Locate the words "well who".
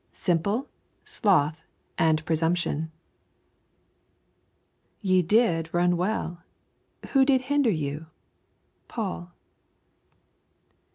5.95-7.23